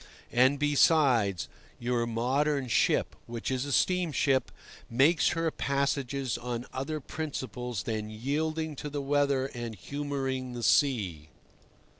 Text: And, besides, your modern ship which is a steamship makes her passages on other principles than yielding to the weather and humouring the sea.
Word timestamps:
And, 0.31 0.57
besides, 0.57 1.47
your 1.77 2.07
modern 2.07 2.67
ship 2.69 3.15
which 3.27 3.51
is 3.51 3.65
a 3.65 3.71
steamship 3.71 4.49
makes 4.89 5.27
her 5.37 5.51
passages 5.51 6.39
on 6.39 6.65
other 6.73 6.99
principles 6.99 7.83
than 7.83 8.09
yielding 8.09 8.75
to 8.77 8.89
the 8.89 8.99
weather 8.99 9.45
and 9.53 9.75
humouring 9.75 10.53
the 10.53 10.63
sea. 10.63 11.29